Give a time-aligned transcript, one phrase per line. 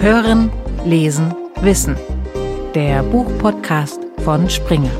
[0.00, 0.52] Hören,
[0.84, 1.96] Lesen, Wissen.
[2.72, 4.92] Der Buchpodcast von Springer.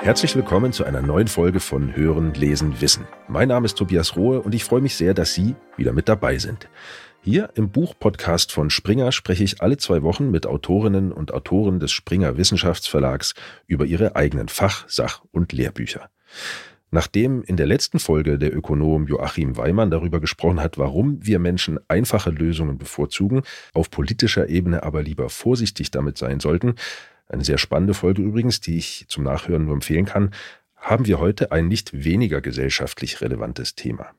[0.00, 3.06] Herzlich willkommen zu einer neuen Folge von Hören, Lesen, Wissen.
[3.28, 6.38] Mein Name ist Tobias Rohe und ich freue mich sehr, dass Sie wieder mit dabei
[6.38, 6.68] sind.
[7.30, 11.92] Hier im Buchpodcast von Springer spreche ich alle zwei Wochen mit Autorinnen und Autoren des
[11.92, 13.34] Springer Wissenschaftsverlags
[13.66, 16.08] über ihre eigenen Fach-, Sach- und Lehrbücher.
[16.90, 21.78] Nachdem in der letzten Folge der Ökonom Joachim Weimann darüber gesprochen hat, warum wir Menschen
[21.86, 23.42] einfache Lösungen bevorzugen,
[23.74, 26.76] auf politischer Ebene aber lieber vorsichtig damit sein sollten,
[27.26, 30.30] eine sehr spannende Folge übrigens, die ich zum Nachhören nur empfehlen kann,
[30.76, 34.14] haben wir heute ein nicht weniger gesellschaftlich relevantes Thema.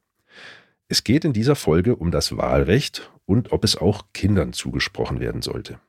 [0.91, 5.43] Es geht in dieser Folge um das Wahlrecht und ob es auch Kindern zugesprochen werden
[5.43, 5.79] sollte.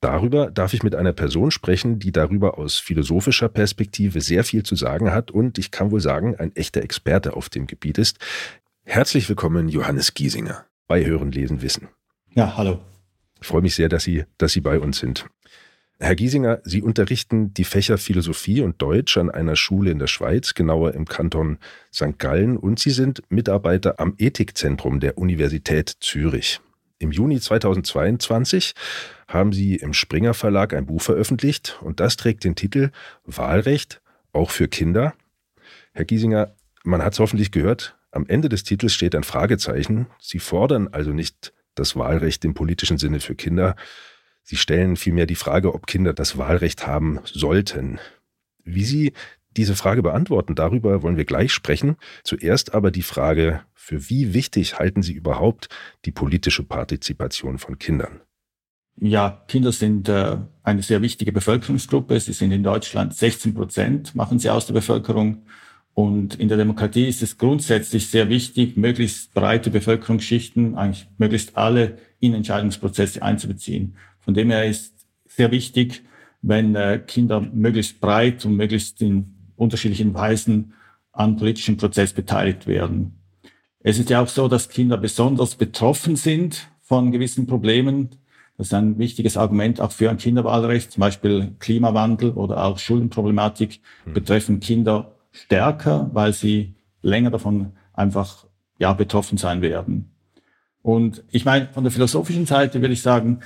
[0.00, 4.74] Darüber darf ich mit einer Person sprechen, die darüber aus philosophischer Perspektive sehr viel zu
[4.74, 8.18] sagen hat und ich kann wohl sagen, ein echter Experte auf dem Gebiet ist.
[8.84, 11.86] Herzlich willkommen, Johannes Giesinger, bei Hören, Lesen, Wissen.
[12.34, 12.80] Ja, hallo.
[13.40, 15.26] Ich freue mich sehr, dass Sie, dass Sie bei uns sind.
[16.00, 20.54] Herr Giesinger, Sie unterrichten die Fächer Philosophie und Deutsch an einer Schule in der Schweiz,
[20.54, 21.58] genauer im Kanton
[21.92, 22.18] St.
[22.18, 26.60] Gallen, und Sie sind Mitarbeiter am Ethikzentrum der Universität Zürich.
[27.00, 28.74] Im Juni 2022
[29.26, 32.90] haben Sie im Springer Verlag ein Buch veröffentlicht und das trägt den Titel
[33.24, 34.00] Wahlrecht
[34.32, 35.14] auch für Kinder.
[35.92, 36.54] Herr Giesinger,
[36.84, 40.06] man hat es hoffentlich gehört, am Ende des Titels steht ein Fragezeichen.
[40.20, 43.76] Sie fordern also nicht das Wahlrecht im politischen Sinne für Kinder,
[44.48, 47.98] Sie stellen vielmehr die Frage, ob Kinder das Wahlrecht haben sollten.
[48.64, 49.12] Wie Sie
[49.58, 51.96] diese Frage beantworten, darüber wollen wir gleich sprechen.
[52.24, 55.68] Zuerst aber die Frage, für wie wichtig halten Sie überhaupt
[56.06, 58.22] die politische Partizipation von Kindern?
[58.98, 62.18] Ja, Kinder sind äh, eine sehr wichtige Bevölkerungsgruppe.
[62.18, 65.42] Sie sind in Deutschland 16 Prozent, machen sie aus der Bevölkerung.
[65.92, 71.98] Und in der Demokratie ist es grundsätzlich sehr wichtig, möglichst breite Bevölkerungsschichten, eigentlich möglichst alle
[72.18, 73.96] in Entscheidungsprozesse einzubeziehen.
[74.28, 76.02] Von dem her ist sehr wichtig,
[76.42, 80.74] wenn äh, Kinder möglichst breit und möglichst in unterschiedlichen Weisen
[81.12, 83.22] an politischen Prozess beteiligt werden.
[83.80, 88.10] Es ist ja auch so, dass Kinder besonders betroffen sind von gewissen Problemen.
[88.58, 90.92] Das ist ein wichtiges Argument auch für ein Kinderwahlrecht.
[90.92, 94.12] Zum Beispiel Klimawandel oder auch Schuldenproblematik mhm.
[94.12, 98.44] betreffen Kinder stärker, weil sie länger davon einfach
[98.78, 100.10] ja betroffen sein werden.
[100.82, 103.40] Und ich meine, von der philosophischen Seite würde ich sagen,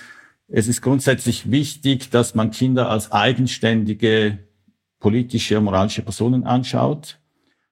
[0.54, 4.38] es ist grundsätzlich wichtig, dass man Kinder als eigenständige
[5.00, 7.18] politische und moralische Personen anschaut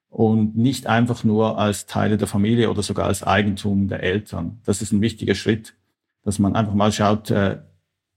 [0.09, 4.59] und nicht einfach nur als Teile der Familie oder sogar als Eigentum der Eltern.
[4.65, 5.75] Das ist ein wichtiger Schritt,
[6.23, 7.59] dass man einfach mal schaut, äh,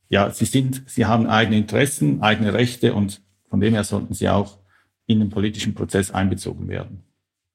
[0.09, 3.21] ja, sie sind, sie haben eigene Interessen, eigene Rechte und
[3.51, 4.59] von dem her sollten sie auch
[5.07, 7.05] in den politischen Prozess einbezogen werden.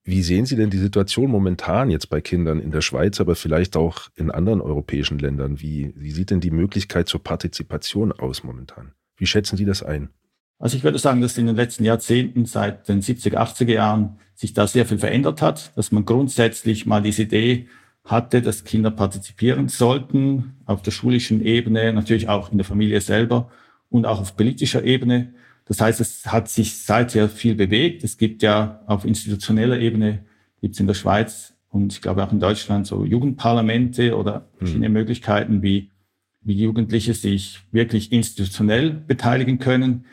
[0.04, 3.76] Wie sehen Sie denn die Situation momentan jetzt bei Kindern in der Schweiz, aber vielleicht
[3.76, 5.62] auch in anderen europäischen Ländern?
[5.62, 8.94] Wie, wie sieht denn die Möglichkeit zur Partizipation aus momentan?
[9.18, 10.10] Wie schätzen Sie das ein?
[10.58, 14.54] Also ich würde sagen, dass in den letzten Jahrzehnten, seit den 70er, 80er Jahren, sich
[14.54, 17.68] da sehr viel verändert hat, dass man grundsätzlich mal diese Idee
[18.06, 23.50] hatte, dass Kinder partizipieren sollten, auf der schulischen Ebene, natürlich auch in der Familie selber
[23.90, 25.34] und auch auf politischer Ebene.
[25.69, 28.03] Das heißt, es hat sich seither viel bewegt.
[28.03, 30.25] Es gibt ja auf institutioneller Ebene,
[30.62, 34.88] gibt es in der Schweiz und ich glaube auch in Deutschland so Jugendparlamente oder verschiedene
[34.88, 34.94] hm.
[34.94, 35.91] Möglichkeiten, wie,
[36.41, 40.06] wie Jugendliche sich wirklich institutionell beteiligen können.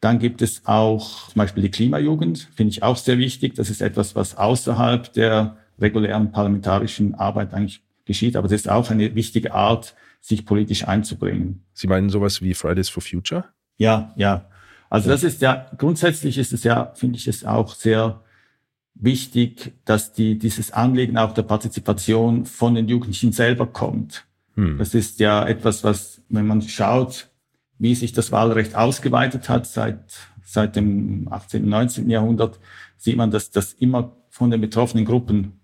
[0.00, 3.54] Dann gibt es auch zum Beispiel die Klimajugend, finde ich auch sehr wichtig.
[3.54, 8.90] Das ist etwas, was außerhalb der regulären parlamentarischen Arbeit eigentlich geschieht, aber das ist auch
[8.90, 11.64] eine wichtige Art, sich politisch einzubringen.
[11.74, 13.44] Sie meinen sowas wie Fridays for Future?
[13.76, 14.46] Ja, ja.
[14.92, 18.20] Also das ist ja, grundsätzlich ist es ja, finde ich es auch sehr
[18.92, 24.26] wichtig, dass die, dieses Anliegen auch der Partizipation von den Jugendlichen selber kommt.
[24.54, 24.76] Hm.
[24.76, 27.30] Das ist ja etwas, was, wenn man schaut,
[27.78, 30.12] wie sich das Wahlrecht ausgeweitet hat seit,
[30.44, 31.62] seit dem 18.
[31.62, 32.10] und 19.
[32.10, 32.60] Jahrhundert,
[32.98, 35.58] sieht man, dass das immer von den betroffenen Gruppen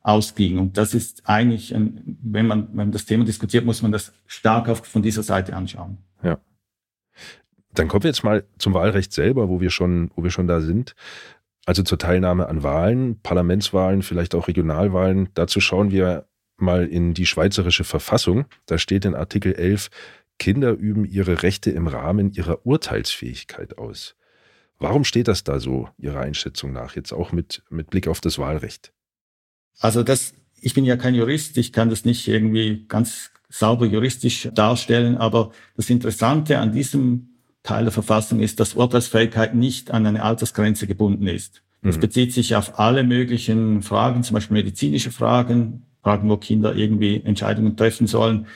[0.00, 0.58] ausging.
[0.58, 4.12] Und das ist eigentlich, ein, wenn man, wenn man das Thema diskutiert, muss man das
[4.26, 5.98] stark auf, von dieser Seite anschauen.
[6.24, 6.40] Ja.
[7.74, 10.60] Dann kommen wir jetzt mal zum Wahlrecht selber, wo wir schon, wo wir schon da
[10.60, 10.94] sind.
[11.64, 15.28] Also zur Teilnahme an Wahlen, Parlamentswahlen, vielleicht auch Regionalwahlen.
[15.34, 16.26] Dazu schauen wir
[16.56, 18.46] mal in die schweizerische Verfassung.
[18.66, 19.88] Da steht in Artikel 11,
[20.38, 24.16] Kinder üben ihre Rechte im Rahmen ihrer Urteilsfähigkeit aus.
[24.78, 28.38] Warum steht das da so, Ihrer Einschätzung nach, jetzt auch mit, mit Blick auf das
[28.38, 28.92] Wahlrecht?
[29.78, 34.48] Also das, ich bin ja kein Jurist, ich kann das nicht irgendwie ganz sauber juristisch
[34.52, 37.31] darstellen, aber das Interessante an diesem
[37.62, 41.62] Teil der Verfassung ist, dass Urteilsfähigkeit nicht an eine Altersgrenze gebunden ist.
[41.82, 42.00] Das mhm.
[42.00, 47.76] bezieht sich auf alle möglichen Fragen, zum Beispiel medizinische Fragen, Fragen, wo Kinder irgendwie Entscheidungen
[47.76, 48.46] treffen sollen.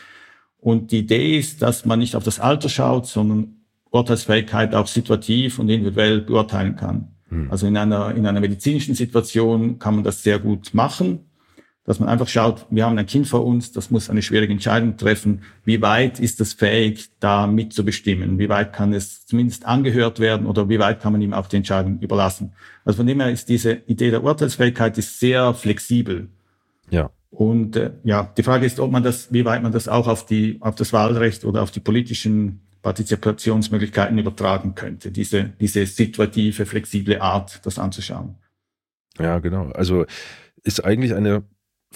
[0.58, 3.56] Und die Idee ist, dass man nicht auf das Alter schaut, sondern
[3.90, 7.12] Urteilsfähigkeit auch situativ und individuell beurteilen kann.
[7.30, 7.50] Mhm.
[7.50, 11.20] Also in einer, in einer medizinischen Situation kann man das sehr gut machen
[11.86, 14.96] dass man einfach schaut, wir haben ein Kind vor uns, das muss eine schwierige Entscheidung
[14.96, 15.42] treffen.
[15.64, 18.40] Wie weit ist es fähig, da mitzubestimmen?
[18.40, 21.56] Wie weit kann es zumindest angehört werden oder wie weit kann man ihm auch die
[21.56, 22.54] Entscheidung überlassen?
[22.84, 26.28] Also von dem her ist diese Idee der Urteilsfähigkeit ist sehr flexibel.
[26.90, 27.10] Ja.
[27.30, 30.26] Und äh, ja, die Frage ist, ob man das, wie weit man das auch auf
[30.26, 37.20] die, auf das Wahlrecht oder auf die politischen Partizipationsmöglichkeiten übertragen könnte, diese, diese situative, flexible
[37.20, 38.36] Art, das anzuschauen.
[39.18, 39.70] Ja, genau.
[39.70, 40.04] Also
[40.62, 41.44] ist eigentlich eine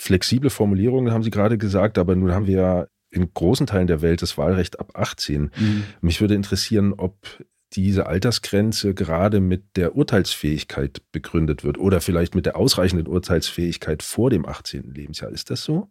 [0.01, 4.03] flexible Formulierungen, haben Sie gerade gesagt, aber nun haben wir ja in großen Teilen der
[4.03, 5.51] Welt das Wahlrecht ab 18.
[5.57, 5.85] Mhm.
[6.01, 12.47] Mich würde interessieren, ob diese Altersgrenze gerade mit der Urteilsfähigkeit begründet wird oder vielleicht mit
[12.47, 14.93] der ausreichenden Urteilsfähigkeit vor dem 18.
[14.93, 15.31] Lebensjahr.
[15.31, 15.89] Ist das so?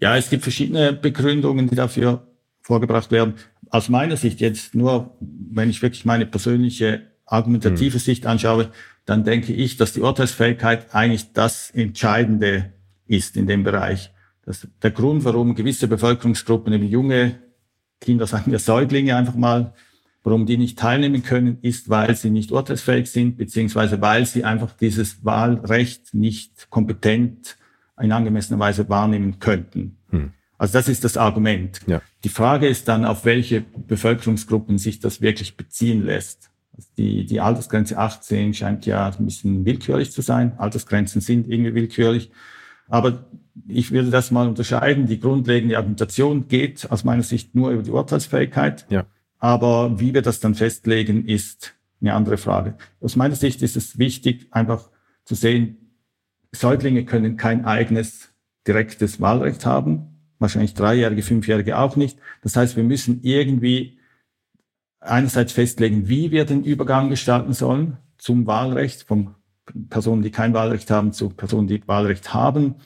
[0.00, 2.26] Ja, es gibt verschiedene Begründungen, die dafür
[2.60, 3.34] vorgebracht werden.
[3.70, 8.00] Aus meiner Sicht jetzt nur, wenn ich wirklich meine persönliche argumentative hm.
[8.00, 8.70] Sicht anschaue,
[9.06, 12.75] dann denke ich, dass die Urteilsfähigkeit eigentlich das Entscheidende
[13.06, 14.12] ist in dem Bereich.
[14.44, 17.38] Das, der Grund, warum gewisse Bevölkerungsgruppen, eben junge
[18.00, 19.74] Kinder, sagen wir Säuglinge einfach mal,
[20.22, 24.72] warum die nicht teilnehmen können, ist, weil sie nicht urteilsfähig sind, beziehungsweise weil sie einfach
[24.72, 27.56] dieses Wahlrecht nicht kompetent
[28.00, 29.98] in angemessener Weise wahrnehmen könnten.
[30.10, 30.32] Hm.
[30.58, 31.80] Also das ist das Argument.
[31.86, 32.02] Ja.
[32.24, 36.50] Die Frage ist dann, auf welche Bevölkerungsgruppen sich das wirklich beziehen lässt.
[36.76, 40.58] Also die, die Altersgrenze 18 scheint ja ein bisschen willkürlich zu sein.
[40.58, 42.30] Altersgrenzen sind irgendwie willkürlich.
[42.88, 43.26] Aber
[43.68, 45.06] ich würde das mal unterscheiden.
[45.06, 48.86] Die grundlegende Argumentation geht aus meiner Sicht nur über die Urteilsfähigkeit.
[48.90, 49.06] Ja.
[49.38, 52.76] Aber wie wir das dann festlegen, ist eine andere Frage.
[53.00, 54.90] Aus meiner Sicht ist es wichtig, einfach
[55.24, 55.78] zu sehen,
[56.52, 58.32] Säuglinge können kein eigenes
[58.66, 60.20] direktes Wahlrecht haben.
[60.38, 62.18] Wahrscheinlich Dreijährige, Fünfjährige auch nicht.
[62.42, 63.98] Das heißt, wir müssen irgendwie
[65.00, 69.34] einerseits festlegen, wie wir den Übergang gestalten sollen zum Wahlrecht, vom
[69.88, 72.76] Personen, die kein Wahlrecht haben, zu Personen, die Wahlrecht haben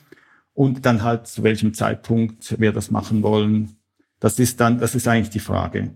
[0.53, 3.77] und dann halt zu welchem Zeitpunkt wir das machen wollen.
[4.19, 5.91] Das ist dann, das ist eigentlich die Frage.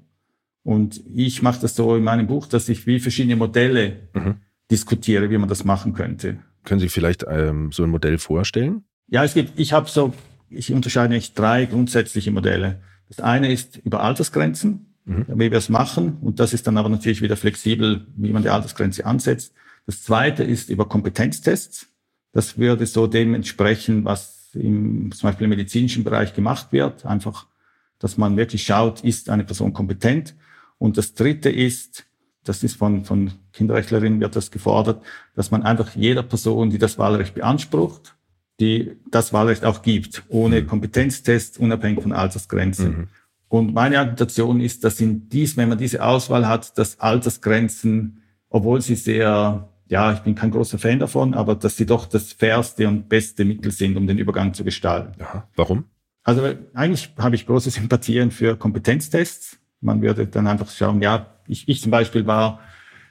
[0.64, 4.38] Und ich mache das so in meinem Buch, dass ich wie verschiedene Modelle mhm.
[4.72, 6.40] diskutiere, wie man das machen könnte.
[6.64, 8.84] Können Sie vielleicht ähm, so ein Modell vorstellen?
[9.08, 10.14] Ja, es gibt, ich habe so,
[10.50, 12.82] ich unterscheide eigentlich drei grundsätzliche Modelle.
[13.10, 15.26] Das eine ist über Altersgrenzen, mhm.
[15.28, 16.18] wie wir es machen.
[16.22, 19.54] Und das ist dann aber natürlich wieder flexibel, wie man die Altersgrenze ansetzt.
[19.86, 21.88] Das zweite ist über Kompetenztests.
[22.32, 27.06] Das würde so dem entsprechen, was im, zum Beispiel im medizinischen Bereich gemacht wird.
[27.06, 27.48] Einfach,
[28.00, 30.36] dass man wirklich schaut, ist eine Person kompetent.
[30.78, 32.06] Und das dritte ist,
[32.44, 35.04] das ist von, von Kinderrechtlerinnen wird das gefordert,
[35.36, 38.16] dass man einfach jeder Person, die das Wahlrecht beansprucht,
[38.60, 40.68] die das Wahlrecht auch gibt, ohne mhm.
[40.68, 42.88] Kompetenztests, unabhängig von Altersgrenzen.
[42.88, 43.08] Mhm.
[43.48, 48.82] Und meine Argumentation ist, dass in dies, wenn man diese Auswahl hat, dass Altersgrenzen, obwohl
[48.82, 52.88] sie sehr ja, ich bin kein großer Fan davon, aber dass sie doch das fairste
[52.88, 55.22] und beste Mittel sind, um den Übergang zu gestalten.
[55.22, 55.48] Aha.
[55.56, 55.86] Warum?
[56.24, 56.42] Also
[56.74, 59.60] eigentlich habe ich große Sympathien für Kompetenztests.
[59.82, 62.62] Man würde dann einfach schauen, ja, ich, ich zum Beispiel war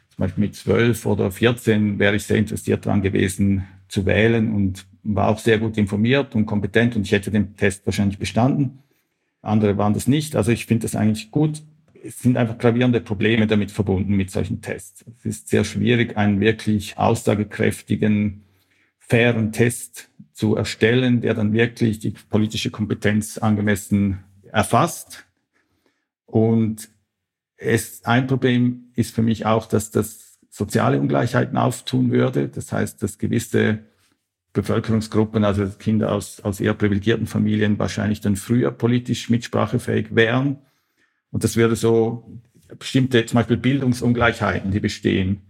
[0.09, 4.87] zum Beispiel mit zwölf oder vierzehn wäre ich sehr interessiert daran gewesen zu wählen und
[5.05, 8.81] war auch sehr gut informiert und kompetent und ich hätte den Test wahrscheinlich bestanden.
[9.43, 10.35] Andere waren das nicht.
[10.35, 11.63] Also ich finde das eigentlich gut
[12.05, 15.05] es sind einfach gravierende Probleme damit verbunden mit solchen Tests.
[15.19, 18.43] Es ist sehr schwierig, einen wirklich aussagekräftigen,
[18.99, 25.25] fairen Test zu erstellen, der dann wirklich die politische Kompetenz angemessen erfasst.
[26.27, 26.91] Und
[27.57, 32.49] es, ein Problem ist für mich auch, dass das soziale Ungleichheiten auftun würde.
[32.49, 33.81] Das heißt, dass gewisse
[34.53, 40.59] Bevölkerungsgruppen, also Kinder aus, aus eher privilegierten Familien, wahrscheinlich dann früher politisch mitsprachefähig wären
[41.35, 42.31] und das würde so
[42.79, 45.43] bestimmte, zum Beispiel Bildungsungleichheiten, die bestehen,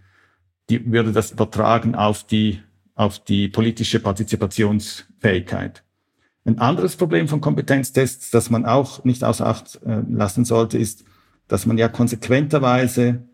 [0.71, 2.63] die würde das übertragen auf die,
[2.95, 5.85] auf die politische Partizipationsfähigkeit.
[6.47, 11.05] Ein anderes Problem von Kompetenztests, das man auch nicht außer Acht äh, lassen sollte, ist,
[11.49, 13.29] dass man ja konsequenterweise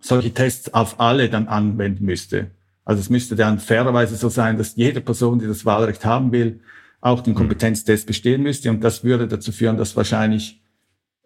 [0.00, 2.52] solche Tests auf alle dann anwenden müsste.
[2.86, 6.60] Also es müsste dann fairerweise so sein, dass jede Person, die das Wahlrecht haben will,
[7.02, 7.38] auch den mhm.
[7.38, 8.70] Kompetenztest bestehen müsste.
[8.70, 10.62] Und das würde dazu führen, dass wahrscheinlich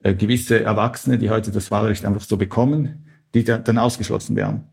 [0.02, 4.64] äh, gewisse Erwachsene, die heute das Wahlrecht einfach so bekommen, die da, dann ausgeschlossen werden.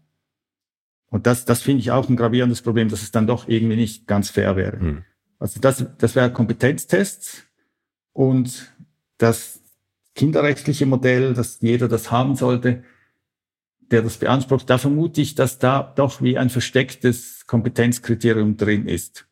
[1.10, 4.08] Und das, das finde ich auch ein gravierendes Problem, dass es dann doch irgendwie nicht
[4.08, 4.80] ganz fair wäre.
[4.80, 5.04] Hm.
[5.40, 7.44] Also das, das wäre Kompetenztests
[8.14, 8.74] und
[9.18, 9.62] das
[10.16, 12.84] kinderrechtliche Modell, dass jeder das haben sollte,
[13.92, 19.28] der das beansprucht, da vermute ich, dass da doch wie ein verstecktes Kompetenzkriterium drin ist.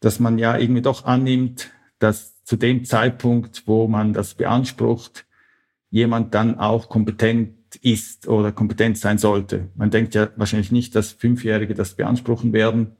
[0.00, 5.26] Dass man ja irgendwie doch annimmt, dass zu dem Zeitpunkt, wo man das beansprucht,
[5.90, 9.68] jemand dann auch kompetent ist oder kompetent sein sollte.
[9.74, 12.92] Man denkt ja wahrscheinlich nicht, dass Fünfjährige das beanspruchen werden.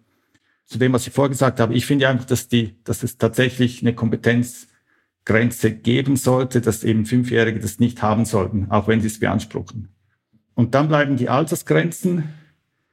[0.64, 3.94] Zu dem, was ich vorgesagt habe, ich finde einfach, dass die, dass es tatsächlich eine
[3.94, 9.90] Kompetenzgrenze geben sollte, dass eben Fünfjährige das nicht haben sollten, auch wenn sie es beanspruchen.
[10.54, 12.24] Und dann bleiben die Altersgrenzen.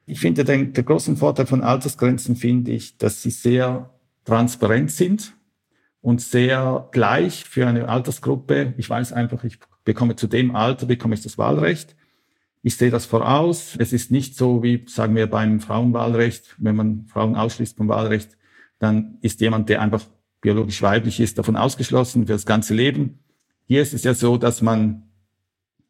[0.04, 3.90] Ich finde, den, der großen Vorteil von Altersgrenzen finde ich, dass sie sehr
[4.24, 5.32] transparent sind
[6.02, 8.74] und sehr gleich für eine Altersgruppe.
[8.76, 11.96] Ich weiß einfach, ich bekomme zu dem Alter, bekomme ich das Wahlrecht.
[12.62, 13.76] Ich sehe das voraus.
[13.78, 18.36] Es ist nicht so wie, sagen wir, beim Frauenwahlrecht, wenn man Frauen ausschließt vom Wahlrecht,
[18.78, 20.02] dann ist jemand, der einfach
[20.40, 23.20] biologisch weiblich ist, davon ausgeschlossen für das ganze Leben.
[23.66, 25.04] Hier ist es ja so, dass man,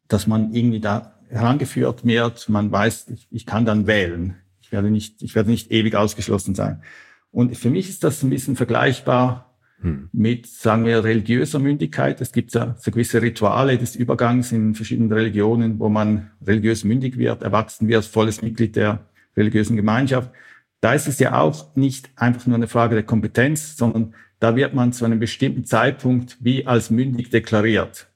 [0.07, 2.49] dass man irgendwie da herangeführt wird.
[2.49, 4.35] Man weiß, ich, ich kann dann wählen.
[4.61, 6.83] Ich werde nicht, ich werde nicht ewig ausgeschlossen sein.
[7.31, 9.52] Und für mich ist das ein bisschen vergleichbar
[9.83, 10.09] hm.
[10.13, 12.21] mit, sagen wir, religiöser Mündigkeit.
[12.21, 17.17] Es gibt ja so gewisse Rituale des Übergangs in verschiedenen Religionen, wo man religiös mündig
[17.17, 20.31] wird, erwachsen wird, volles Mitglied der religiösen Gemeinschaft.
[20.79, 24.73] Da ist es ja auch nicht einfach nur eine Frage der Kompetenz, sondern da wird
[24.73, 28.07] man zu einem bestimmten Zeitpunkt wie als mündig deklariert.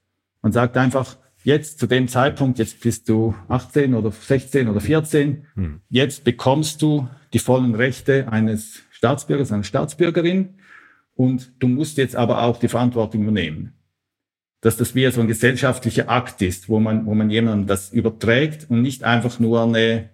[0.42, 5.46] Man sagt einfach, jetzt zu dem Zeitpunkt, jetzt bist du 18 oder 16 oder 14,
[5.54, 5.80] hm.
[5.88, 10.57] jetzt bekommst du die vollen Rechte eines Staatsbürgers, einer Staatsbürgerin
[11.18, 13.72] und du musst jetzt aber auch die Verantwortung übernehmen.
[14.60, 18.70] Dass das wie so ein gesellschaftlicher Akt ist, wo man, wo man jemandem das überträgt
[18.70, 20.10] und nicht einfach nur eine,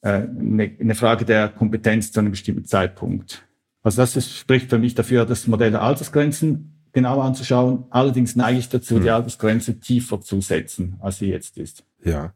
[0.00, 3.46] äh, eine, eine Frage der Kompetenz zu einem bestimmten Zeitpunkt.
[3.82, 7.84] Also das ist, spricht für mich dafür, das Modell der Altersgrenzen genauer anzuschauen.
[7.90, 9.02] Allerdings neige ich dazu, hm.
[9.02, 11.84] die Altersgrenze tiefer zu setzen, als sie jetzt ist.
[12.02, 12.32] Ja.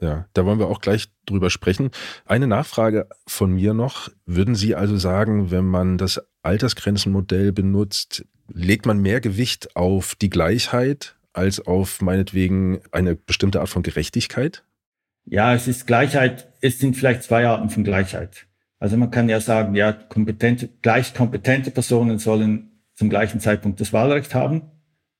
[0.00, 1.90] Ja, da wollen wir auch gleich drüber sprechen.
[2.24, 4.10] Eine Nachfrage von mir noch.
[4.26, 10.30] Würden Sie also sagen, wenn man das Altersgrenzenmodell benutzt, legt man mehr Gewicht auf die
[10.30, 14.64] Gleichheit als auf meinetwegen eine bestimmte Art von Gerechtigkeit?
[15.26, 16.48] Ja, es ist Gleichheit.
[16.62, 18.46] Es sind vielleicht zwei Arten von Gleichheit.
[18.78, 23.92] Also man kann ja sagen, ja, kompetente, gleich kompetente Personen sollen zum gleichen Zeitpunkt das
[23.92, 24.62] Wahlrecht haben.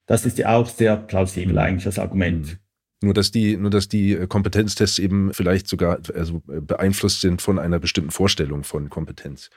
[0.06, 1.58] Das ist ja auch sehr plausibel mhm.
[1.58, 2.46] eigentlich als Argument.
[2.46, 2.58] Mhm.
[3.00, 7.78] Nur dass die, nur dass die Kompetenztests eben vielleicht sogar also beeinflusst sind von einer
[7.78, 9.50] bestimmten Vorstellung von Kompetenz.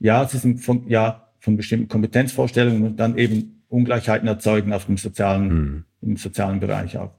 [0.00, 4.96] Ja, sie sind von, ja, von bestimmten Kompetenzvorstellungen und dann eben Ungleichheiten erzeugen auf dem
[4.96, 5.84] sozialen, hm.
[6.02, 7.14] im sozialen Bereich auch.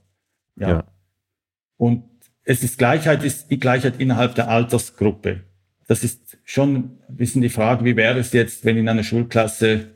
[0.57, 0.69] Ja.
[0.69, 0.83] ja.
[1.77, 2.03] Und
[2.43, 5.41] es ist Gleichheit, ist die Gleichheit innerhalb der Altersgruppe.
[5.87, 9.87] Das ist schon ein bisschen die Frage, wie wäre es jetzt, wenn in einer Schulklasse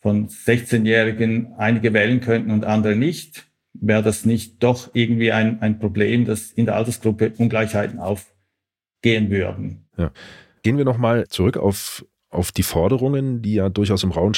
[0.00, 3.46] von 16-Jährigen einige wählen könnten und andere nicht?
[3.72, 9.88] Wäre das nicht doch irgendwie ein, ein Problem, dass in der Altersgruppe Ungleichheiten aufgehen würden?
[9.96, 10.12] Ja.
[10.62, 14.32] Gehen wir nochmal zurück auf, auf die Forderungen, die ja durchaus im Raum,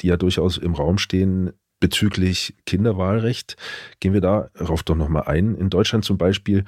[0.00, 3.56] die ja durchaus im Raum stehen bezüglich Kinderwahlrecht.
[4.00, 5.54] Gehen wir darauf doch nochmal ein.
[5.54, 6.64] In Deutschland zum Beispiel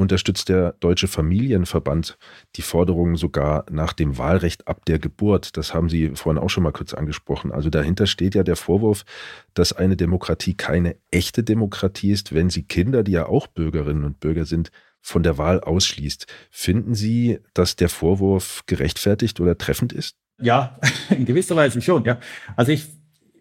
[0.00, 2.16] unterstützt der Deutsche Familienverband
[2.56, 5.58] die Forderungen sogar nach dem Wahlrecht ab der Geburt.
[5.58, 7.52] Das haben Sie vorhin auch schon mal kurz angesprochen.
[7.52, 9.04] Also dahinter steht ja der Vorwurf,
[9.52, 14.20] dass eine Demokratie keine echte Demokratie ist, wenn sie Kinder, die ja auch Bürgerinnen und
[14.20, 16.26] Bürger sind, von der Wahl ausschließt.
[16.50, 20.16] Finden Sie, dass der Vorwurf gerechtfertigt oder treffend ist?
[20.40, 20.78] Ja,
[21.10, 22.18] in gewisser Weise schon, ja.
[22.56, 22.86] Also ich,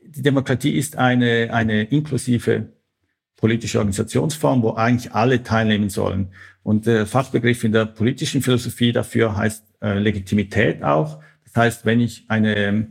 [0.03, 2.73] die Demokratie ist eine, eine inklusive
[3.35, 6.33] politische Organisationsform, wo eigentlich alle teilnehmen sollen.
[6.61, 11.21] Und der Fachbegriff in der politischen Philosophie dafür heißt äh, Legitimität auch.
[11.45, 12.89] Das heißt, wenn ich eine,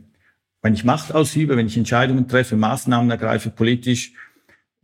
[0.61, 4.13] wenn ich Macht ausübe, wenn ich Entscheidungen treffe, Maßnahmen ergreife politisch,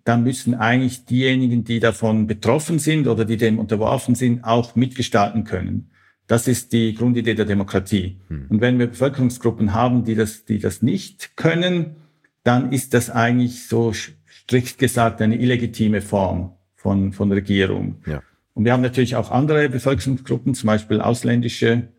[0.05, 5.43] dann müssen eigentlich diejenigen, die davon betroffen sind oder die dem unterworfen sind, auch mitgestalten
[5.43, 5.89] können.
[6.27, 8.19] Das ist die Grundidee der Demokratie.
[8.29, 8.45] Hm.
[8.49, 11.97] Und wenn wir Bevölkerungsgruppen haben, die das, die das nicht können,
[12.43, 17.97] dann ist das eigentlich so strikt gesagt eine illegitime Form von, von Regierung.
[18.05, 18.21] Ja.
[18.53, 21.89] Und wir haben natürlich auch andere Bevölkerungsgruppen, zum Beispiel ausländische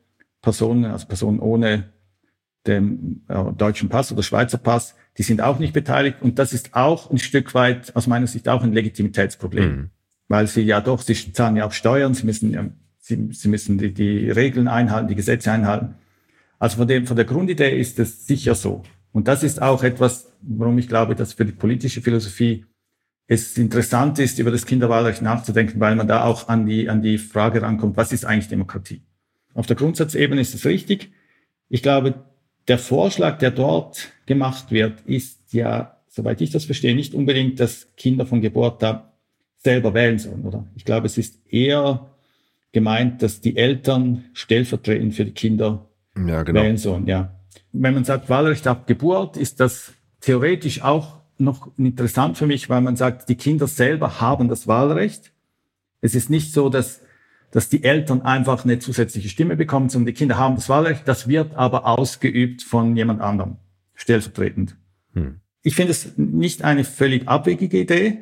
[0.43, 1.91] Personen, also Personen ohne
[2.67, 6.19] den äh, deutschen Pass oder Schweizer Pass, die sind auch nicht beteiligt.
[6.21, 9.71] Und das ist auch ein Stück weit aus meiner Sicht auch ein Legitimitätsproblem.
[9.71, 9.91] Mhm.
[10.29, 13.93] Weil sie ja doch, sie zahlen ja auch Steuern, sie müssen, sie, sie müssen die,
[13.95, 15.95] die Regeln einhalten, die Gesetze einhalten.
[16.59, 18.83] Also von dem, von der Grundidee ist es sicher so.
[19.13, 22.67] Und das ist auch etwas, warum ich glaube, dass für die politische Philosophie
[23.29, 27.19] es interessant ist, über das Kinderwahlrecht nachzudenken, weil man da auch an die, an die
[27.19, 29.03] Frage rankommt, was ist eigentlich Demokratie?
[29.55, 31.13] Auf der Grundsatzebene ist es richtig.
[31.69, 32.15] Ich glaube,
[32.69, 37.89] der Vorschlag, der dort gemacht wird, ist ja soweit ich das verstehe, nicht unbedingt, dass
[37.97, 39.13] Kinder von Geburt da
[39.59, 40.67] selber wählen sollen, oder?
[40.75, 42.11] Ich glaube, es ist eher
[42.73, 46.63] gemeint, dass die Eltern stellvertretend für die Kinder ja, genau.
[46.63, 47.33] wählen sollen, ja.
[47.73, 52.81] Wenn man sagt Wahlrecht ab Geburt, ist das theoretisch auch noch interessant für mich, weil
[52.81, 55.33] man sagt, die Kinder selber haben das Wahlrecht.
[56.01, 57.03] Es ist nicht so, dass,
[57.57, 61.09] dass die Eltern einfach eine zusätzliche Stimme bekommen, sondern die Kinder haben das Wahlrecht.
[61.09, 63.57] Das wird aber ausgeübt von jemand anderem,
[63.95, 64.77] stellvertretend.
[65.15, 65.41] Hm.
[65.63, 68.19] Ich finde es nicht eine völlig abwegige Idee.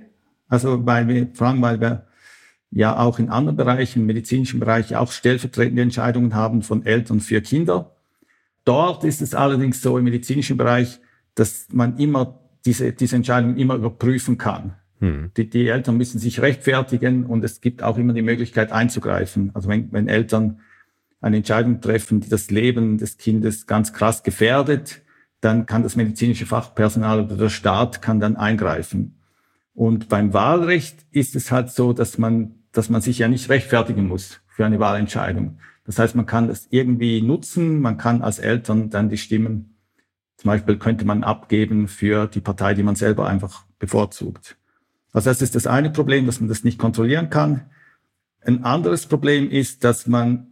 [0.46, 2.06] Also, weil wir, vor allem, weil wir
[2.70, 7.40] ja auch in anderen Bereichen, im medizinischen Bereich auch stellvertretende Entscheidungen haben von Eltern für
[7.40, 7.96] Kinder.
[8.64, 11.00] Dort ist es allerdings so im medizinischen Bereich,
[11.34, 14.76] dass man immer diese, diese Entscheidungen immer überprüfen kann.
[15.04, 15.32] Hm.
[15.36, 19.50] Die, die Eltern müssen sich rechtfertigen und es gibt auch immer die Möglichkeit einzugreifen.
[19.52, 20.60] Also wenn, wenn Eltern
[21.20, 25.02] eine Entscheidung treffen, die das Leben des Kindes ganz krass gefährdet,
[25.42, 29.20] dann kann das medizinische Fachpersonal oder der Staat kann dann eingreifen.
[29.74, 34.06] Und beim Wahlrecht ist es halt so, dass man, dass man sich ja nicht rechtfertigen
[34.06, 35.58] muss für eine Wahlentscheidung.
[35.84, 39.76] Das heißt, man kann das irgendwie nutzen, man kann als Eltern dann die Stimmen,
[40.38, 44.56] zum Beispiel könnte man abgeben für die Partei, die man selber einfach bevorzugt.
[45.14, 47.62] Also das ist das eine Problem, dass man das nicht kontrollieren kann.
[48.42, 50.48] Ein anderes Problem ist, dass man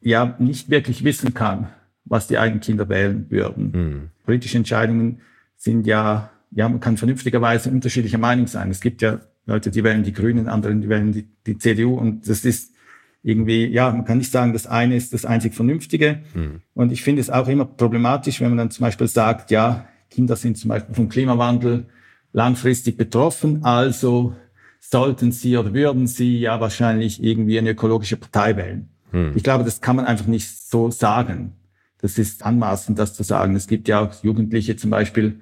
[0.00, 1.68] ja nicht wirklich wissen kann,
[2.04, 3.70] was die eigenen Kinder wählen würden.
[3.70, 4.10] Mhm.
[4.24, 5.20] Politische Entscheidungen
[5.56, 8.70] sind ja, ja, man kann vernünftigerweise unterschiedlicher Meinung sein.
[8.70, 12.28] Es gibt ja Leute, die wählen die Grünen, andere, die wählen die, die CDU und
[12.28, 12.74] das ist
[13.22, 16.20] irgendwie, ja, man kann nicht sagen, das eine ist das einzig Vernünftige.
[16.34, 16.62] Mhm.
[16.74, 20.34] Und ich finde es auch immer problematisch, wenn man dann zum Beispiel sagt, ja, Kinder
[20.34, 21.86] sind zum Beispiel vom Klimawandel
[22.32, 24.34] langfristig betroffen, also
[24.78, 28.88] sollten sie oder würden sie ja wahrscheinlich irgendwie eine ökologische Partei wählen.
[29.12, 29.32] Mhm.
[29.34, 31.52] Ich glaube, das kann man einfach nicht so sagen.
[32.00, 33.54] Das ist anmaßend, das zu sagen.
[33.54, 35.40] Es gibt ja auch Jugendliche zum Beispiel,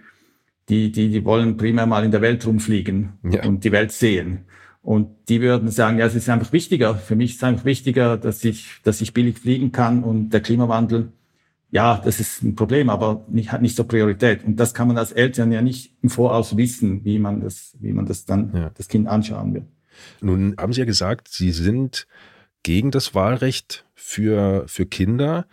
[0.69, 3.45] die, die, die wollen primär mal in der Welt rumfliegen ja.
[3.45, 4.45] und die Welt sehen.
[4.83, 6.95] Und die würden sagen, ja, es ist einfach wichtiger.
[6.95, 10.41] Für mich ist es einfach wichtiger, dass ich, dass ich billig fliegen kann und der
[10.41, 11.13] Klimawandel,
[11.71, 14.45] ja, das ist ein Problem, aber nicht, hat nicht so Priorität.
[14.45, 17.93] Und das kann man als Eltern ja nicht im Voraus wissen, wie man das, wie
[17.93, 18.71] man das dann ja.
[18.75, 19.65] das Kind anschauen wird.
[20.21, 22.07] Nun haben Sie ja gesagt, Sie sind
[22.63, 25.47] gegen das Wahlrecht für, für Kinder.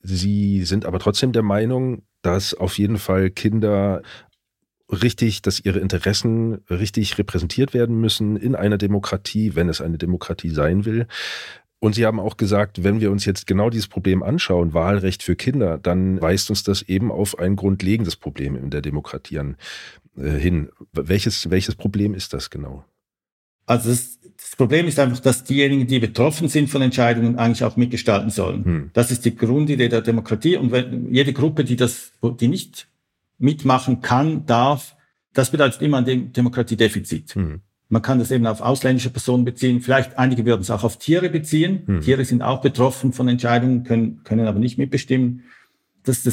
[0.00, 4.02] Sie sind aber trotzdem der Meinung, dass auf jeden Fall Kinder
[4.90, 10.50] richtig, dass ihre Interessen richtig repräsentiert werden müssen in einer Demokratie, wenn es eine Demokratie
[10.50, 11.06] sein will.
[11.84, 15.36] Und Sie haben auch gesagt, wenn wir uns jetzt genau dieses Problem anschauen, Wahlrecht für
[15.36, 19.56] Kinder, dann weist uns das eben auf ein grundlegendes Problem in der Demokratie an,
[20.16, 20.70] äh, hin.
[20.94, 22.86] Welches, welches Problem ist das genau?
[23.66, 27.76] Also das, das, Problem ist einfach, dass diejenigen, die betroffen sind von Entscheidungen, eigentlich auch
[27.76, 28.64] mitgestalten sollen.
[28.64, 28.90] Hm.
[28.94, 30.56] Das ist die Grundidee der Demokratie.
[30.56, 32.88] Und wenn jede Gruppe, die das, die nicht
[33.36, 34.96] mitmachen kann, darf,
[35.34, 37.36] das bedeutet immer ein Demokratiedefizit.
[37.36, 37.60] Mhm.
[37.88, 39.80] Man kann das eben auf ausländische Personen beziehen.
[39.80, 41.82] Vielleicht einige würden es auch auf Tiere beziehen.
[41.86, 42.00] Mhm.
[42.00, 45.42] Tiere sind auch betroffen von Entscheidungen, können, können aber nicht mitbestimmen.
[46.02, 46.26] Das ist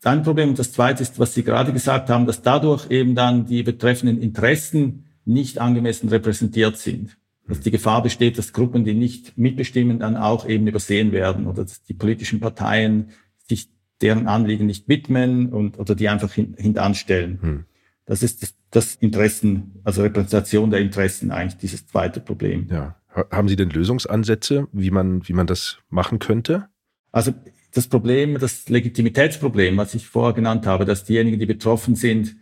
[0.00, 0.50] das eine Problem.
[0.50, 4.20] Und das zweite ist, was Sie gerade gesagt haben, dass dadurch eben dann die betreffenden
[4.20, 7.16] Interessen nicht angemessen repräsentiert sind.
[7.48, 11.64] Dass die Gefahr besteht, dass Gruppen, die nicht mitbestimmen, dann auch eben übersehen werden oder
[11.64, 13.10] dass die politischen Parteien
[13.48, 13.68] sich
[14.00, 17.42] deren Anliegen nicht widmen und, oder die einfach hin, hintanstellen.
[17.42, 17.64] Hm.
[18.04, 22.66] Das ist das, das Interessen, also Repräsentation der Interessen eigentlich dieses zweite Problem.
[22.70, 22.96] Ja.
[23.30, 26.68] Haben Sie denn Lösungsansätze, wie man, wie man das machen könnte?
[27.12, 27.34] Also
[27.74, 32.36] das Problem, das Legitimitätsproblem, was ich vorher genannt habe, dass diejenigen, die betroffen sind,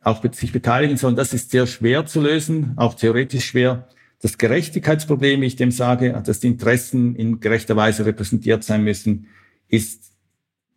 [0.00, 3.88] auch sich beteiligen sollen, das ist sehr schwer zu lösen, auch theoretisch schwer.
[4.20, 9.26] Das Gerechtigkeitsproblem, wie ich dem sage, dass die Interessen in gerechter Weise repräsentiert sein müssen,
[9.68, 10.13] ist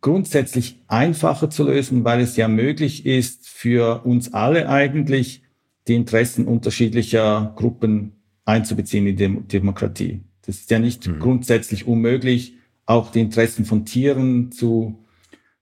[0.01, 5.43] grundsätzlich einfacher zu lösen, weil es ja möglich ist, für uns alle eigentlich
[5.87, 8.13] die Interessen unterschiedlicher Gruppen
[8.45, 10.21] einzubeziehen in die Demokratie.
[10.45, 11.19] Das ist ja nicht mhm.
[11.19, 12.55] grundsätzlich unmöglich,
[12.85, 15.03] auch die Interessen von Tieren zu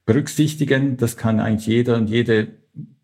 [0.05, 0.97] berücksichtigen.
[0.97, 2.49] Das kann eigentlich jeder und jede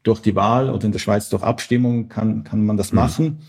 [0.04, 2.98] durch die Wahl oder in der Schweiz durch Abstimmung kann, kann man das mhm.
[2.98, 3.40] machen.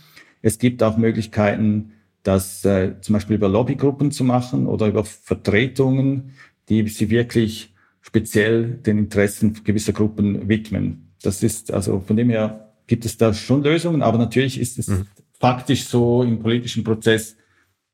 [0.40, 1.92] Es gibt auch Möglichkeiten,
[2.23, 6.33] das äh, zum Beispiel über Lobbygruppen zu machen oder über Vertretungen,
[6.68, 7.71] die sie wirklich
[8.03, 11.15] speziell den Interessen gewisser Gruppen widmen.
[11.23, 14.88] Das ist also von dem her gibt es da schon Lösungen, aber natürlich ist es
[14.88, 15.07] mhm.
[15.38, 17.37] faktisch so im politischen Prozess,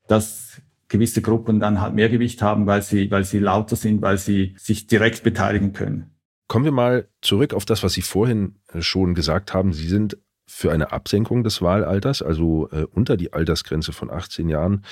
[0.09, 4.19] dass gewisse Gruppen dann halt mehr Gewicht haben, weil sie, weil sie lauter sind, weil
[4.19, 6.11] sie sich direkt beteiligen können.
[6.49, 9.75] Kommen wir mal zurück auf das, was Sie vorhin äh, schon gesagt haben.
[9.75, 10.17] Sie sind
[10.47, 14.83] für eine Absenkung des Wahlalters, also äh, unter die Altersgrenze von 18 Jahren.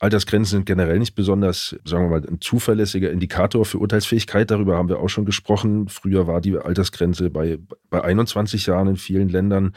[0.00, 4.50] Altersgrenzen sind generell nicht besonders, sagen wir mal, ein zuverlässiger Indikator für Urteilsfähigkeit.
[4.50, 5.88] Darüber haben wir auch schon gesprochen.
[5.88, 7.58] Früher war die Altersgrenze bei,
[7.90, 9.74] bei 21 Jahren in vielen Ländern.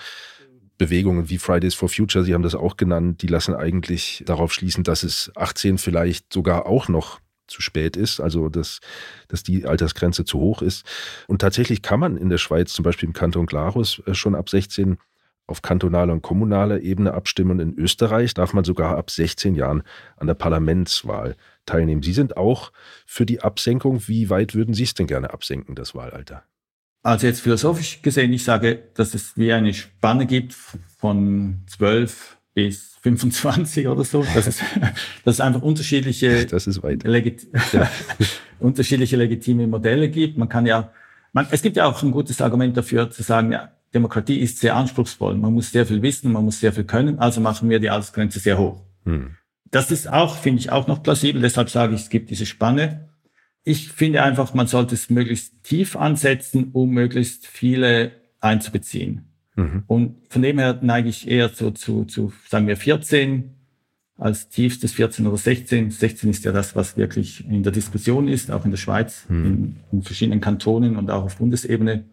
[0.78, 4.84] Bewegungen wie Fridays for Future, Sie haben das auch genannt, die lassen eigentlich darauf schließen,
[4.84, 8.80] dass es 18 vielleicht sogar auch noch zu spät ist, also dass,
[9.28, 10.86] dass die Altersgrenze zu hoch ist.
[11.28, 14.50] Und tatsächlich kann man in der Schweiz, zum Beispiel im Kanton Glarus, äh, schon ab
[14.50, 14.98] 16
[15.48, 17.60] auf kantonaler und kommunaler Ebene abstimmen.
[17.60, 19.84] In Österreich darf man sogar ab 16 Jahren
[20.18, 22.02] an der Parlamentswahl teilnehmen.
[22.02, 22.72] Sie sind auch
[23.06, 24.08] für die Absenkung.
[24.08, 26.44] Wie weit würden Sie es denn gerne absenken, das Wahlalter?
[27.04, 32.96] Also jetzt philosophisch gesehen, ich sage, dass es wie eine Spanne gibt von 12 bis
[33.02, 34.26] 25 oder so.
[34.34, 34.62] Das ist,
[35.26, 37.04] dass es einfach unterschiedliche, das ist weit.
[37.04, 37.90] Legit ja.
[38.60, 40.38] unterschiedliche legitime Modelle gibt.
[40.38, 40.94] Man kann ja,
[41.34, 44.76] man, es gibt ja auch ein gutes Argument dafür zu sagen, ja, Demokratie ist sehr
[44.76, 45.36] anspruchsvoll.
[45.36, 48.40] Man muss sehr viel wissen, man muss sehr viel können, also machen wir die Altersgrenze
[48.40, 48.82] sehr hoch.
[49.06, 49.36] Hm.
[49.72, 51.42] Das ist auch, finde ich, auch noch plausibel.
[51.42, 53.10] Deshalb sage ich, es gibt diese Spanne.
[53.64, 59.34] Ich finde einfach, man sollte es möglichst tief ansetzen, um möglichst viele einzubeziehen.
[59.56, 59.84] Mhm.
[59.88, 63.56] Und von dem her neige ich eher so zu, zu, sagen wir, 14
[64.18, 65.92] als tiefstes 14 oder 16.
[65.92, 69.46] 16 ist ja das, was wirklich in der Diskussion ist, auch in der Schweiz, mhm.
[69.46, 72.06] in, in verschiedenen Kantonen und auch auf Bundesebene.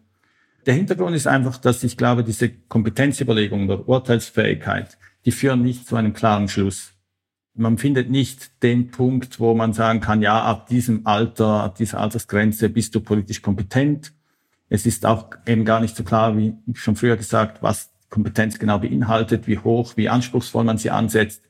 [0.65, 5.95] Der Hintergrund ist einfach, dass ich glaube, diese Kompetenzüberlegung oder Urteilsfähigkeit, die führen nicht zu
[5.95, 6.93] einem klaren Schluss.
[7.53, 11.99] Man findet nicht den Punkt, wo man sagen kann, ja, ab diesem Alter, ab dieser
[11.99, 14.13] Altersgrenze bist du politisch kompetent.
[14.69, 18.79] Es ist auch eben gar nicht so klar, wie schon früher gesagt, was Kompetenz genau
[18.79, 21.43] beinhaltet, wie hoch, wie anspruchsvoll man sie ansetzt.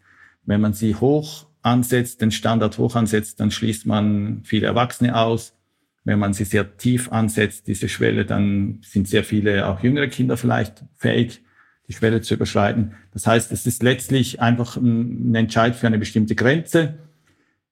[0.43, 5.54] Wenn man sie hoch ansetzt, den Standard hoch ansetzt, dann schließt man viele Erwachsene aus.
[6.03, 10.35] Wenn man sie sehr tief ansetzt, diese Schwelle, dann sind sehr viele, auch jüngere Kinder
[10.35, 11.43] vielleicht fähig,
[11.87, 12.93] die Schwelle zu überschreiten.
[13.13, 16.99] Das heißt, es ist letztlich einfach ein Entscheid für eine bestimmte Grenze.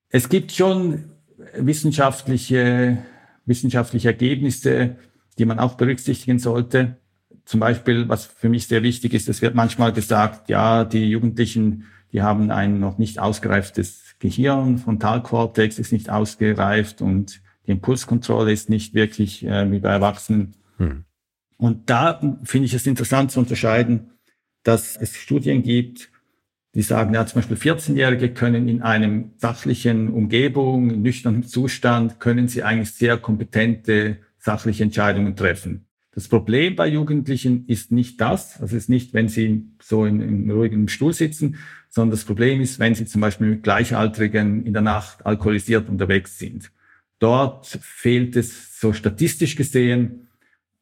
[0.10, 1.06] Es gibt schon
[1.58, 3.00] wissenschaftliche,
[3.46, 4.98] wissenschaftliche Ergebnisse,
[5.38, 6.98] die man auch berücksichtigen sollte.
[7.46, 11.86] Zum Beispiel, was für mich sehr wichtig ist, es wird manchmal gesagt, ja, die Jugendlichen,
[12.12, 18.68] die haben ein noch nicht ausgereiftes Gehirn, Frontalkortex ist nicht ausgereift und die Impulskontrolle ist
[18.68, 20.56] nicht wirklich äh, wie bei Erwachsenen.
[20.78, 21.06] Hm.
[21.58, 24.10] Und da finde ich es interessant zu unterscheiden,
[24.64, 26.10] dass es Studien gibt,
[26.74, 32.48] die sagen, ja, zum Beispiel 14-Jährige können in einem sachlichen Umgebung, in nüchternem Zustand, können
[32.48, 35.86] sie eigentlich sehr kompetente sachliche Entscheidungen treffen.
[36.12, 40.22] Das Problem bei Jugendlichen ist nicht das, also es ist nicht, wenn sie so in,
[40.22, 41.58] in ruhigem Stuhl sitzen,
[41.90, 46.40] sondern das Problem ist, wenn sie zum Beispiel mit Gleichaltrigen in der Nacht alkoholisiert unterwegs
[46.40, 46.72] sind.
[47.20, 50.28] Dort fehlt es so statistisch gesehen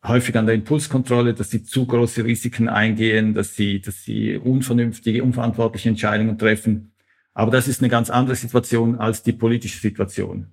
[0.05, 5.23] häufig an der Impulskontrolle, dass sie zu große Risiken eingehen, dass sie, dass sie unvernünftige,
[5.23, 6.91] unverantwortliche Entscheidungen treffen.
[7.33, 10.47] Aber das ist eine ganz andere Situation als die politische Situation,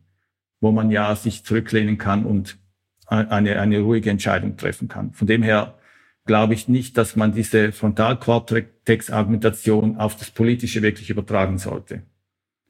[0.61, 2.57] wo man ja sich zurücklehnen kann und
[3.07, 5.13] eine, eine ruhige Entscheidung treffen kann.
[5.13, 5.79] Von dem her
[6.25, 12.05] glaube ich nicht, dass man diese Frontalkortex-Argumentation auf das Politische wirklich übertragen sollte.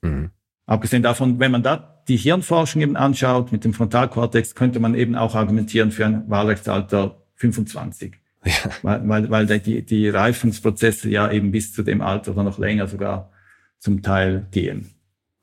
[0.03, 0.31] Mhm.
[0.66, 5.14] Abgesehen davon, wenn man da die Hirnforschung eben anschaut mit dem Frontalkortex, könnte man eben
[5.14, 8.14] auch argumentieren für ein Wahlrechtsalter 25.
[8.44, 8.52] Ja.
[8.82, 12.86] Weil, weil, weil die, die Reifungsprozesse ja eben bis zu dem Alter oder noch länger
[12.86, 13.30] sogar
[13.78, 14.90] zum Teil gehen.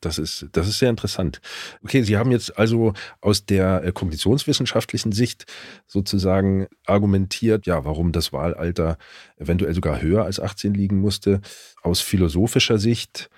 [0.02, 1.42] Das ist, das ist sehr interessant.
[1.84, 5.46] Okay, Sie haben jetzt also aus der äh, kognitionswissenschaftlichen Sicht
[5.86, 8.98] sozusagen argumentiert, ja, warum das Wahlalter
[9.38, 11.40] eventuell sogar höher als 18 liegen musste.
[11.84, 13.30] Aus philosophischer Sicht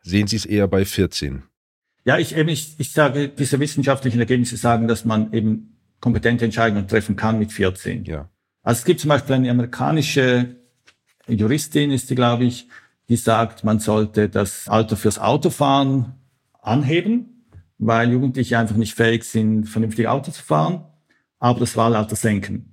[0.00, 1.42] sehen Sie es eher bei 14.
[2.04, 6.88] Ja, ich, eben, ich, ich sage, diese wissenschaftlichen Ergebnisse sagen, dass man eben kompetente Entscheidungen
[6.88, 8.04] treffen kann mit 14.
[8.04, 8.28] Ja.
[8.62, 10.56] Also es gibt zum Beispiel eine amerikanische
[11.28, 12.68] Juristin, ist sie, glaube ich,
[13.08, 16.14] die sagt, man sollte das Alter fürs Autofahren
[16.60, 17.46] anheben,
[17.78, 20.84] weil Jugendliche einfach nicht fähig sind, vernünftig Auto zu fahren,
[21.38, 22.71] aber das Wahlalter senken.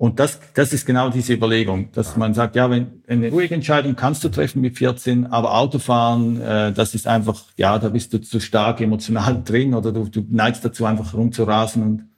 [0.00, 3.96] Und das, das ist genau diese Überlegung, dass man sagt, ja, wenn eine ruhige Entscheidung
[3.96, 8.20] kannst du treffen mit 14, aber Autofahren, äh, das ist einfach, ja, da bist du
[8.20, 12.08] zu stark emotional drin oder du, du neigst dazu, einfach rumzurasen und,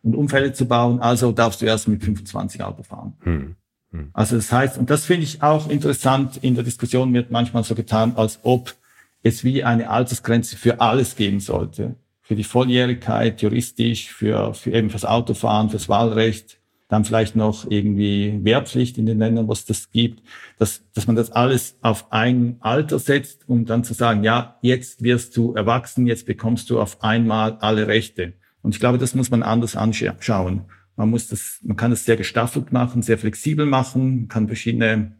[0.00, 1.00] und Unfälle zu bauen.
[1.00, 3.18] Also darfst du erst mit 25 Auto fahren.
[3.20, 3.56] Hm.
[3.90, 4.10] Hm.
[4.14, 7.74] Also das heißt, und das finde ich auch interessant, in der Diskussion wird manchmal so
[7.74, 8.74] getan, als ob
[9.22, 11.96] es wie eine Altersgrenze für alles geben sollte.
[12.22, 16.55] Für die Volljährigkeit, juristisch, für, für eben fürs Autofahren, fürs Wahlrecht
[16.88, 20.22] dann vielleicht noch irgendwie Wehrpflicht in den Ländern, was das gibt,
[20.58, 25.02] dass, dass man das alles auf ein Alter setzt, um dann zu sagen, ja, jetzt
[25.02, 28.34] wirst du erwachsen, jetzt bekommst du auf einmal alle Rechte.
[28.62, 30.66] Und ich glaube, das muss man anders anschauen.
[30.94, 35.16] Man muss das, man kann das sehr gestaffelt machen, sehr flexibel machen, kann verschiedene,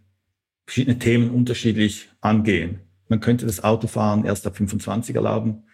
[0.65, 2.81] verschiedene Themen unterschiedlich angehen.
[3.09, 5.65] man könnte das Autofahren erst ab 25 erlauben.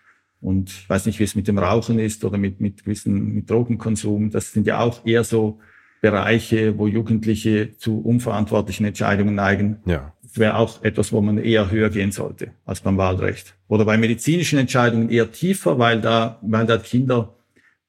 [0.40, 3.48] Und ich weiß nicht, wie es mit dem Rauchen ist oder mit, mit gewissen mit
[3.48, 4.30] Drogenkonsum.
[4.30, 5.60] Das sind ja auch eher so
[6.02, 9.78] Bereiche, wo Jugendliche zu unverantwortlichen Entscheidungen neigen.
[9.86, 10.12] Ja.
[10.20, 13.54] Das wäre auch etwas, wo man eher höher gehen sollte als beim Wahlrecht.
[13.68, 17.36] Oder bei medizinischen Entscheidungen eher tiefer, weil da, weil da Kinder,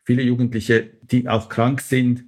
[0.03, 2.25] viele Jugendliche, die auch krank sind,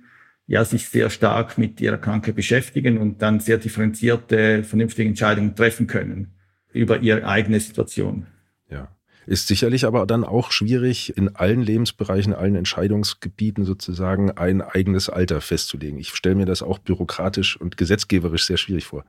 [0.47, 5.85] ja, sich sehr stark mit ihrer Krankheit beschäftigen und dann sehr differenzierte, vernünftige Entscheidungen treffen
[5.85, 6.33] können
[6.73, 8.25] über ihre eigene Situation.
[8.69, 8.87] Ja.
[9.27, 15.41] Ist sicherlich aber dann auch schwierig, in allen Lebensbereichen, allen Entscheidungsgebieten sozusagen ein eigenes Alter
[15.41, 15.99] festzulegen.
[15.99, 19.03] Ich stelle mir das auch bürokratisch und gesetzgeberisch sehr schwierig vor.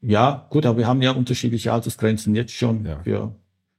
[0.00, 3.00] Ja, gut, aber wir haben ja unterschiedliche Altersgrenzen jetzt schon ja.
[3.02, 3.34] für,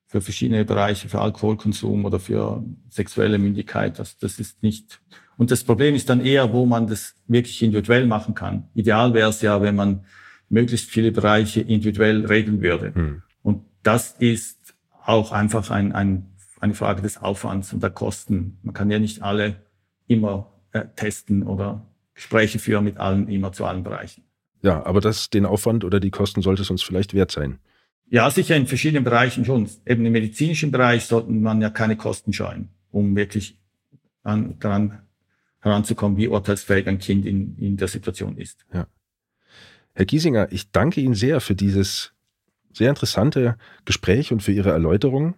[0.08, 4.00] für verschiedene Bereiche, für Alkoholkonsum oder für sexuelle Mündigkeit.
[4.00, 5.02] Das, das ist nicht.
[5.38, 8.70] Und das Problem ist dann eher, wo man das wirklich individuell machen kann.
[8.74, 10.06] Ideal wäre es ja, wenn man
[10.50, 12.94] möglichst viele Bereiche individuell regeln würde.
[12.94, 13.24] Hm.
[13.42, 14.73] Und das ist
[15.06, 18.60] auch einfach ein, ein, eine Frage des Aufwands und der Kosten.
[18.64, 19.58] Man kann ja nicht alle
[20.08, 24.24] immer äh, testen oder Gespräche führen mit allen, immer zu allen Bereichen.
[24.62, 27.60] Ja, aber das, den Aufwand oder die Kosten sollte es uns vielleicht wert sein.
[28.10, 29.70] Ja, sicher in verschiedenen Bereichen schon.
[29.86, 33.60] Eben im medizinischen Bereich sollten man ja keine Kosten scheuen, um wirklich
[34.24, 35.02] an, daran
[35.60, 38.66] heranzukommen, wie urteilsfähig ein Kind in, in der Situation ist.
[38.74, 38.88] Ja.
[39.94, 42.13] Herr Giesinger, ich danke Ihnen sehr für dieses
[42.74, 45.36] sehr interessante Gespräch und für Ihre Erläuterungen.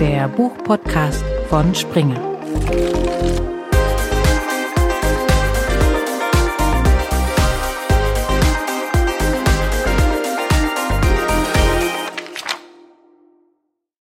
[0.00, 2.20] Der Buchpodcast von Springer.